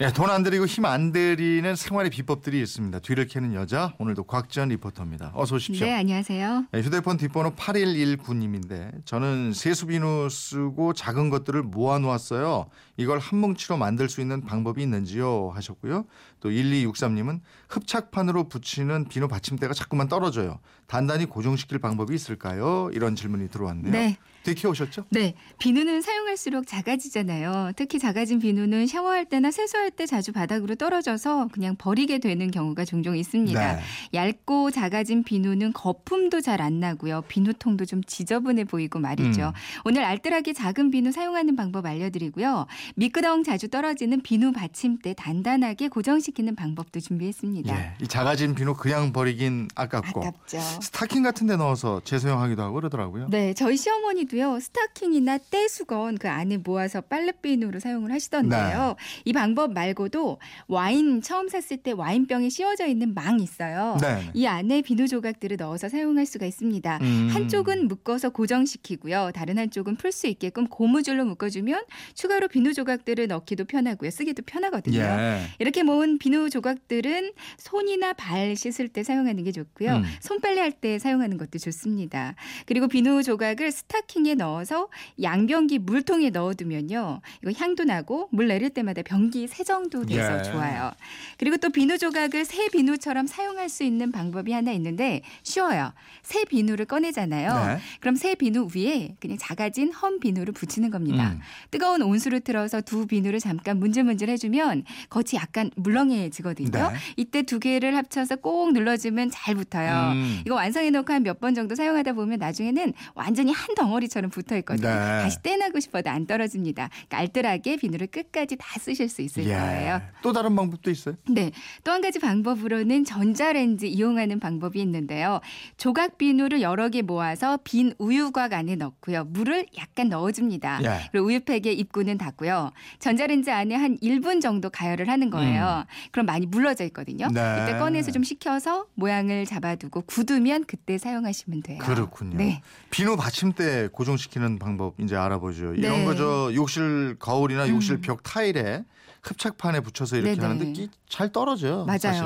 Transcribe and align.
네, 0.00 0.12
돈안 0.12 0.44
들이고 0.44 0.66
힘 0.66 0.84
안 0.84 1.10
들이는 1.10 1.74
생활의 1.74 2.10
비법들이 2.12 2.62
있습니다. 2.62 3.00
뒤를 3.00 3.26
캐는 3.26 3.52
여자 3.54 3.94
오늘도 3.98 4.22
곽지연 4.24 4.68
리포터입니다. 4.68 5.32
어서 5.34 5.56
오십시오. 5.56 5.84
네, 5.84 5.92
안녕하세요. 5.92 6.66
네, 6.70 6.80
휴대폰 6.82 7.16
뒷번호 7.16 7.50
8119님인데 7.56 9.04
저는 9.04 9.52
세수비누 9.52 10.28
쓰고 10.30 10.92
작은 10.92 11.30
것들을 11.30 11.64
모아 11.64 11.98
놓았어요. 11.98 12.68
이걸 12.96 13.18
한 13.18 13.40
뭉치로 13.40 13.76
만들 13.76 14.08
수 14.08 14.20
있는 14.20 14.40
방법이 14.42 14.80
있는지요? 14.82 15.50
하셨고요. 15.52 16.04
또 16.38 16.48
1263님은 16.48 17.40
흡착판으로 17.68 18.48
붙이는 18.48 19.08
비누 19.08 19.26
받침대가 19.26 19.74
자꾸만 19.74 20.06
떨어져요. 20.08 20.60
단단히 20.86 21.26
고정시킬 21.26 21.80
방법이 21.80 22.14
있을까요? 22.14 22.88
이런 22.92 23.16
질문이 23.16 23.48
들어왔네요. 23.48 23.90
네. 23.90 24.16
되게 24.42 24.60
키우셨죠? 24.60 25.06
네, 25.10 25.34
비누는 25.58 26.02
사용할수록 26.02 26.66
작아지잖아요. 26.66 27.72
특히 27.76 27.98
작아진 27.98 28.38
비누는 28.38 28.86
샤워할 28.86 29.24
때나 29.24 29.50
세수할 29.50 29.90
때 29.90 30.06
자주 30.06 30.32
바닥으로 30.32 30.74
떨어져서 30.74 31.48
그냥 31.52 31.76
버리게 31.76 32.18
되는 32.18 32.50
경우가 32.50 32.84
종종 32.84 33.16
있습니다. 33.16 33.76
네. 33.76 33.80
얇고 34.14 34.70
작아진 34.70 35.22
비누는 35.24 35.72
거품도 35.72 36.40
잘 36.42 36.58
안 36.60 36.80
나고요. 36.80 37.22
비누통도 37.28 37.84
좀 37.84 38.02
지저분해 38.02 38.64
보이고 38.64 38.98
말이죠. 38.98 39.42
음. 39.42 39.52
오늘 39.84 40.02
알뜰하게 40.04 40.52
작은 40.54 40.90
비누 40.90 41.12
사용하는 41.12 41.54
방법 41.54 41.86
알려드리고요. 41.86 42.66
미끄덩 42.96 43.44
자주 43.44 43.68
떨어지는 43.68 44.20
비누 44.22 44.52
받침대 44.52 45.14
단단하게 45.14 45.88
고정시키는 45.88 46.56
방법도 46.56 46.98
준비했습니다. 47.00 47.78
예, 47.78 47.94
이 48.02 48.08
작아진 48.08 48.54
비누 48.54 48.74
그냥 48.74 49.12
버리긴 49.12 49.68
아깝고 49.74 50.20
아깝죠. 50.20 50.58
스타킹 50.82 51.22
같은 51.22 51.46
데 51.46 51.56
넣어서 51.56 52.00
재사용하기도 52.04 52.60
하고 52.60 52.74
그러더라고요. 52.74 53.28
네, 53.30 53.54
저희 53.54 53.76
시어머니도 53.76 54.37
요 54.38 54.58
스타킹이나 54.60 55.38
때수건 55.50 56.18
그 56.18 56.28
안에 56.28 56.58
모아서 56.58 57.00
빨래비누로 57.00 57.80
사용을 57.80 58.12
하시던데요. 58.12 58.96
이 59.24 59.32
방법 59.32 59.72
말고도 59.72 60.38
와인 60.68 61.22
처음 61.22 61.48
샀을 61.48 61.82
때 61.82 61.92
와인병에 61.92 62.48
씌워져 62.48 62.86
있는 62.86 63.14
망 63.14 63.40
있어요. 63.40 63.96
네. 64.00 64.30
이 64.34 64.46
안에 64.46 64.82
비누 64.82 65.08
조각들을 65.08 65.56
넣어서 65.56 65.88
사용할 65.88 66.26
수가 66.26 66.46
있습니다. 66.46 66.98
음. 67.02 67.30
한쪽은 67.32 67.88
묶어서 67.88 68.30
고정시키고요. 68.30 69.32
다른 69.34 69.58
한쪽은 69.58 69.96
풀 69.96 70.12
수 70.12 70.26
있게끔 70.26 70.66
고무줄로 70.68 71.24
묶어주면 71.24 71.84
추가로 72.14 72.48
비누 72.48 72.74
조각들을 72.74 73.26
넣기도 73.28 73.64
편하고요. 73.64 74.10
쓰기도 74.10 74.42
편하거든요. 74.44 74.98
예. 74.98 75.40
이렇게 75.58 75.82
모은 75.82 76.18
비누 76.18 76.50
조각들은 76.50 77.32
손이나 77.58 78.12
발 78.14 78.56
씻을 78.56 78.88
때 78.88 79.02
사용하는 79.02 79.44
게 79.44 79.52
좋고요. 79.52 79.96
음. 79.96 80.04
손빨래 80.20 80.60
할 80.60 80.68
때 80.80 80.98
사용하는 81.00 81.38
것도 81.38 81.58
좋습니다. 81.58 82.34
그리고 82.66 82.86
비누 82.88 83.22
조각을 83.24 83.72
스타킹 83.72 84.17
에 84.26 84.34
넣어서 84.34 84.88
양변기 85.22 85.78
물통에 85.78 86.30
넣어두면요. 86.30 87.20
이거 87.42 87.52
향도 87.56 87.84
나고 87.84 88.28
물 88.32 88.48
내릴 88.48 88.70
때마다 88.70 89.02
변기 89.02 89.46
세정도 89.46 90.06
돼서 90.06 90.38
예. 90.38 90.42
좋아요. 90.42 90.90
그리고 91.38 91.56
또 91.56 91.70
비누 91.70 91.98
조각을 91.98 92.44
새 92.44 92.68
비누처럼 92.68 93.26
사용할 93.26 93.68
수 93.68 93.84
있는 93.84 94.10
방법이 94.12 94.52
하나 94.52 94.72
있는데 94.72 95.22
쉬워요. 95.42 95.92
새 96.22 96.44
비누를 96.44 96.86
꺼내잖아요. 96.86 97.66
네. 97.76 97.78
그럼 98.00 98.16
새 98.16 98.34
비누 98.34 98.68
위에 98.74 99.14
그냥 99.20 99.38
작아진 99.38 99.92
험 99.92 100.18
비누를 100.20 100.52
붙이는 100.52 100.90
겁니다. 100.90 101.32
음. 101.32 101.40
뜨거운 101.70 102.02
온수를 102.02 102.40
틀어서 102.40 102.80
두 102.80 103.06
비누를 103.06 103.38
잠깐 103.40 103.78
문질문질 103.78 104.28
해주면 104.30 104.84
겉이 105.10 105.28
약간 105.34 105.70
물렁해지거든요. 105.76 106.70
네. 106.70 106.94
이때 107.16 107.42
두 107.42 107.58
개를 107.60 107.96
합쳐서 107.96 108.36
꼭 108.36 108.72
눌러주면 108.72 109.30
잘 109.30 109.54
붙어요. 109.54 110.12
음. 110.12 110.42
이거 110.44 110.54
완성해놓고 110.56 111.12
한 111.12 111.22
몇 111.22 111.38
번 111.38 111.54
정도 111.54 111.74
사용하다 111.76 112.14
보면 112.14 112.38
나중에는 112.40 112.92
완전히 113.14 113.52
한 113.52 113.74
덩어리 113.76 114.07
처럼 114.08 114.30
붙어 114.30 114.56
있거든요. 114.58 114.88
네. 114.88 114.94
다시 115.22 115.42
떼나고 115.42 115.80
싶어도 115.80 116.10
안 116.10 116.26
떨어집니다. 116.26 116.88
그러니까 116.88 117.18
알뜰하게 117.18 117.76
비누를 117.76 118.06
끝까지 118.08 118.56
다 118.56 118.66
쓰실 118.80 119.08
수 119.08 119.22
있을 119.22 119.44
예. 119.44 119.54
거예요. 119.54 120.00
또 120.22 120.32
다른 120.32 120.56
방법도 120.56 120.90
있어요? 120.90 121.16
네. 121.28 121.50
또 121.84 121.98
한 121.98 122.02
가지 122.02 122.20
방법으로는 122.20 123.04
전자레인지 123.04 123.88
이용하는 123.88 124.38
방법이 124.38 124.80
있는데요. 124.82 125.40
조각 125.78 126.16
비누를 126.16 126.62
여러 126.62 126.88
개 126.90 127.02
모아서 127.02 127.58
빈 127.64 127.92
우유곽 127.98 128.52
안에 128.52 128.76
넣고요. 128.76 129.24
물을 129.24 129.66
약간 129.76 130.08
넣어줍니다. 130.08 130.80
예. 130.84 131.08
그리고 131.10 131.26
우유팩의 131.26 131.76
입구는 131.76 132.18
닫고요. 132.18 132.70
전자레인지 133.00 133.50
안에 133.50 133.74
한 133.74 133.96
1분 133.98 134.40
정도 134.40 134.70
가열을 134.70 135.08
하는 135.08 135.30
거예요. 135.30 135.84
그럼 136.12 136.26
많이 136.26 136.46
물러져 136.46 136.84
있거든요. 136.84 137.26
음. 137.26 137.34
네. 137.34 137.62
이때 137.64 137.78
꺼내서 137.78 138.12
좀 138.12 138.22
식혀서 138.22 138.86
모양을 138.94 139.44
잡아두고 139.44 140.02
굳으면 140.02 140.64
그때 140.66 140.98
사용하시면 140.98 141.62
돼요. 141.62 141.78
그렇군요. 141.78 142.36
네. 142.36 142.62
비누 142.90 143.16
받침대 143.16 143.88
고정시키는 143.98 144.60
방법 144.60 144.94
이제 145.00 145.16
알아보죠. 145.16 145.74
이런 145.74 145.98
네. 145.98 146.04
거저 146.04 146.52
욕실 146.54 147.16
거울이나 147.18 147.68
욕실 147.68 147.96
음. 147.96 148.00
벽 148.00 148.22
타일에 148.22 148.84
흡착판에 149.28 149.80
붙여서 149.80 150.16
이렇게 150.16 150.34
네네. 150.34 150.42
하는데 150.46 150.72
끼- 150.72 150.88
잘 151.08 151.32
떨어져요. 151.32 151.84
맞아요. 151.86 151.98
사실. 152.00 152.22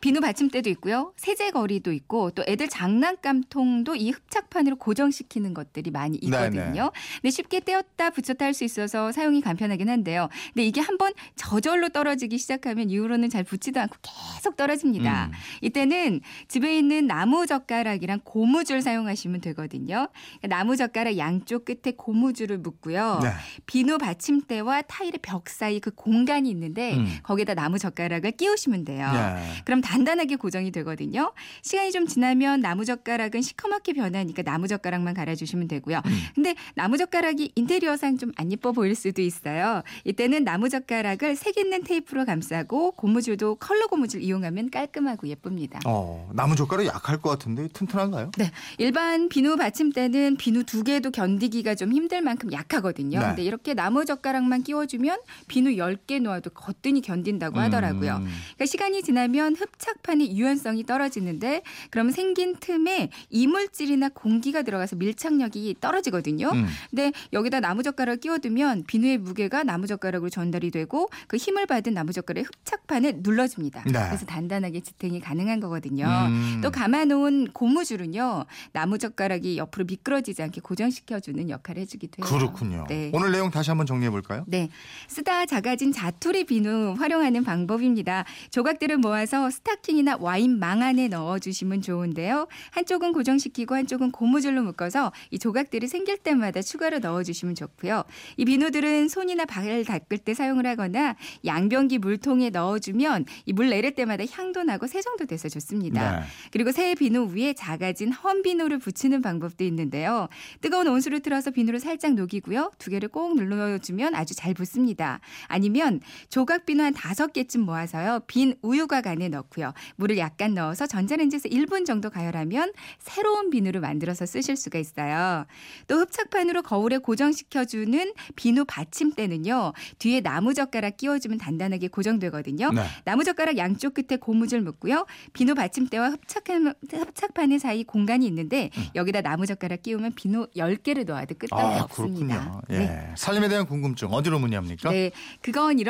비누 0.00 0.20
받침대도 0.20 0.68
있고요. 0.70 1.12
세제 1.16 1.50
거리도 1.50 1.92
있고 1.92 2.30
또 2.30 2.44
애들 2.46 2.68
장난감통도 2.68 3.94
이 3.96 4.10
흡착판으로 4.10 4.76
고정시키는 4.76 5.52
것들이 5.54 5.90
많이 5.90 6.18
있거든요. 6.22 6.60
네네. 6.60 6.90
근데 7.22 7.30
쉽게 7.30 7.60
떼었다 7.60 8.10
붙였다 8.10 8.44
할 8.44 8.50
수 8.54 8.64
있어서 8.64 9.12
사용이 9.12 9.40
간편하긴 9.40 9.88
한데요. 9.88 10.28
근데 10.52 10.64
이게 10.66 10.80
한번 10.80 11.12
저절로 11.36 11.88
떨어지기 11.88 12.36
시작하면 12.36 12.90
이후로는 12.90 13.30
잘 13.30 13.44
붙지도 13.44 13.80
않고 13.80 13.96
계속 14.02 14.56
떨어집니다. 14.56 15.26
음. 15.26 15.32
이때는 15.62 16.20
집에 16.48 16.76
있는 16.76 17.06
나무 17.06 17.46
젓가락이랑 17.46 18.20
고무줄 18.24 18.82
사용하시면 18.82 19.40
되거든요. 19.40 20.08
나무 20.48 20.76
젓가락 20.76 21.16
양쪽 21.16 21.64
끝에 21.64 21.94
고무줄을 21.96 22.58
묶고요. 22.58 23.20
네. 23.22 23.30
비누 23.66 23.98
받침대와 23.98 24.82
타일의 24.82 25.20
벽 25.22 25.48
사이 25.48 25.78
그 25.80 25.90
공간 25.92 26.39
이 26.46 26.50
있는데 26.50 26.96
음. 26.96 27.18
거기에다 27.22 27.54
나무 27.54 27.78
젓가락을 27.78 28.32
끼우시면 28.32 28.84
돼요. 28.84 29.10
예. 29.14 29.62
그럼 29.64 29.80
단단하게 29.80 30.36
고정이 30.36 30.70
되거든요. 30.72 31.32
시간이 31.62 31.92
좀 31.92 32.06
지나면 32.06 32.60
나무 32.60 32.84
젓가락은 32.84 33.42
시커멓게 33.42 33.92
변하니까 33.92 34.42
나무 34.42 34.66
젓가락만 34.66 35.14
갈아주시면 35.14 35.68
되고요. 35.68 36.00
음. 36.04 36.18
근데 36.34 36.54
나무 36.74 36.96
젓가락이 36.96 37.52
인테리어상 37.54 38.18
좀 38.18 38.30
안 38.36 38.50
예뻐 38.52 38.72
보일 38.72 38.94
수도 38.94 39.22
있어요. 39.22 39.82
이때는 40.04 40.44
나무 40.44 40.68
젓가락을 40.68 41.36
색 41.36 41.58
있는 41.58 41.82
테이프로 41.82 42.24
감싸고 42.24 42.92
고무줄도 42.92 43.56
컬러 43.56 43.86
고무줄 43.86 44.22
이용하면 44.22 44.70
깔끔하고 44.70 45.28
예쁩니다. 45.28 45.80
어, 45.86 46.30
나무 46.32 46.56
젓가락 46.56 46.86
약할 46.86 47.20
것 47.20 47.30
같은데 47.30 47.68
튼튼한가요? 47.68 48.30
네, 48.38 48.50
일반 48.78 49.28
비누 49.28 49.56
받침대는 49.56 50.36
비누 50.36 50.64
두 50.64 50.84
개도 50.84 51.10
견디기가 51.10 51.74
좀 51.74 51.92
힘들 51.92 52.22
만큼 52.22 52.52
약하거든요. 52.52 53.20
네. 53.20 53.26
근데 53.26 53.42
이렇게 53.42 53.74
나무 53.74 54.04
젓가락만 54.04 54.62
끼워주면 54.62 55.20
비누 55.48 55.70
10개 55.72 56.19
놓아도 56.20 56.50
거뜬히 56.50 57.00
견딘다고 57.00 57.58
하더라고요. 57.58 58.16
음. 58.16 58.28
그러니까 58.54 58.66
시간이 58.66 59.02
지나면 59.02 59.56
흡착판의 59.56 60.36
유연성이 60.36 60.84
떨어지는데 60.84 61.62
그럼 61.90 62.10
생긴 62.10 62.56
틈에 62.56 63.10
이물질이나 63.30 64.10
공기가 64.10 64.62
들어가서 64.62 64.96
밀착력이 64.96 65.76
떨어지거든요. 65.80 66.50
음. 66.52 66.66
근데 66.90 67.12
여기다 67.32 67.60
나무젓가락을 67.60 68.20
끼워두면 68.20 68.84
비누의 68.86 69.18
무게가 69.18 69.62
나무젓가락으로 69.62 70.30
전달이 70.30 70.70
되고 70.70 71.08
그 71.26 71.36
힘을 71.36 71.66
받은 71.66 71.94
나무젓가락이 71.94 72.46
흡착판에 72.46 73.20
눌러줍니다. 73.22 73.84
네. 73.84 73.92
그래서 73.92 74.26
단단하게 74.26 74.80
지탱이 74.80 75.20
가능한 75.20 75.60
거거든요. 75.60 76.06
음. 76.06 76.60
또 76.62 76.70
감아놓은 76.70 77.52
고무줄은요 77.52 78.44
나무젓가락이 78.72 79.58
옆으로 79.58 79.84
미끄러지지 79.86 80.42
않게 80.42 80.60
고정시켜주는 80.60 81.48
역할을 81.48 81.82
해주기도 81.82 82.22
해요. 82.24 82.38
그렇군요. 82.38 82.86
네. 82.88 83.10
오늘 83.14 83.32
내용 83.32 83.50
다시 83.50 83.70
한번 83.70 83.86
정리해 83.86 84.10
볼까요? 84.10 84.44
네. 84.46 84.68
쓰다 85.08 85.46
작아진 85.46 85.92
자 85.92 86.09
투리 86.18 86.44
비누 86.44 86.94
활용하는 86.98 87.44
방법입니다. 87.44 88.24
조각들을 88.50 88.98
모아서 88.98 89.48
스타킹이나 89.50 90.16
와인 90.20 90.58
망 90.58 90.82
안에 90.82 91.08
넣어주시면 91.08 91.82
좋은데요. 91.82 92.48
한쪽은 92.72 93.12
고정시키고 93.12 93.74
한쪽은 93.76 94.10
고무줄로 94.10 94.62
묶어서 94.62 95.12
이 95.30 95.38
조각들이 95.38 95.86
생길 95.86 96.18
때마다 96.18 96.60
추가로 96.62 96.98
넣어주시면 96.98 97.54
좋고요. 97.54 98.04
이 98.36 98.44
비누들은 98.44 99.08
손이나 99.08 99.44
발을 99.44 99.84
닦을 99.84 100.18
때 100.18 100.34
사용을 100.34 100.66
하거나 100.66 101.14
양변기 101.44 101.98
물통에 101.98 102.50
넣어주면 102.50 103.26
이 103.46 103.52
물 103.52 103.68
내릴 103.68 103.94
때마다 103.94 104.24
향도 104.30 104.62
나고 104.62 104.86
세정도 104.86 105.26
돼서 105.26 105.50
좋습니다. 105.50 106.20
네. 106.20 106.26
그리고 106.50 106.72
새 106.72 106.94
비누 106.94 107.34
위에 107.34 107.52
작아진 107.52 108.10
험 108.10 108.40
비누를 108.40 108.78
붙이는 108.78 109.20
방법도 109.20 109.64
있는데요. 109.64 110.28
뜨거운 110.62 110.88
온수를 110.88 111.20
틀어서 111.20 111.50
비누를 111.50 111.78
살짝 111.78 112.14
녹이고요. 112.14 112.70
두 112.78 112.90
개를 112.90 113.10
꼭 113.10 113.36
눌러주면 113.36 114.14
아주 114.14 114.34
잘 114.34 114.54
붙습니다. 114.54 115.20
아니면 115.46 115.99
조각 116.28 116.66
비누 116.66 116.82
한 116.82 116.92
다섯 116.94 117.32
개쯤 117.32 117.62
모아서요. 117.62 118.20
빈 118.26 118.54
우유곽 118.62 119.06
안에 119.06 119.28
넣고요. 119.28 119.72
물을 119.96 120.18
약간 120.18 120.54
넣어서 120.54 120.86
전자레인지에서 120.86 121.48
1분 121.48 121.84
정도 121.84 122.10
가열하면 122.10 122.72
새로운 122.98 123.50
비누를 123.50 123.80
만들어서 123.80 124.26
쓰실 124.26 124.56
수가 124.56 124.78
있어요. 124.78 125.46
또 125.86 126.00
흡착판으로 126.00 126.62
거울에 126.62 126.98
고정시켜주는 126.98 128.12
비누 128.36 128.64
받침대는요. 128.66 129.72
뒤에 129.98 130.20
나무젓가락 130.20 130.96
끼워주면 130.96 131.38
단단하게 131.38 131.88
고정되거든요. 131.88 132.70
네. 132.72 132.82
나무젓가락 133.04 133.56
양쪽 133.56 133.94
끝에 133.94 134.18
고무줄 134.18 134.60
묶고요. 134.62 135.06
비누 135.32 135.54
받침대와 135.54 136.10
흡착판, 136.10 136.74
흡착판의 136.90 137.58
사이 137.58 137.84
공간이 137.84 138.26
있는데 138.26 138.70
여기다 138.94 139.20
나무젓가락 139.20 139.82
끼우면 139.82 140.12
비누 140.14 140.48
10개를 140.56 141.06
넣어도 141.06 141.34
끄떡이 141.34 141.60
아, 141.60 141.82
없습니다. 141.82 142.62
그렇군요. 142.62 142.62
예. 142.70 143.14
살림에 143.16 143.48
대한 143.48 143.66
궁금증 143.66 144.08
어디로 144.08 144.38
문의합니까? 144.38 144.90
네, 144.90 145.10
그건 145.40 145.78
이 145.78 145.84